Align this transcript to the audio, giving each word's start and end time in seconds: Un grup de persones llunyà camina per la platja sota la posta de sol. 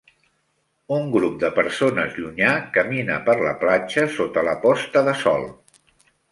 Un 0.95 1.03
grup 1.15 1.35
de 1.43 1.51
persones 1.57 2.17
llunyà 2.23 2.55
camina 2.79 3.21
per 3.29 3.37
la 3.43 3.55
platja 3.67 4.09
sota 4.19 4.47
la 4.51 4.59
posta 4.67 5.07
de 5.13 5.19
sol. 5.25 5.51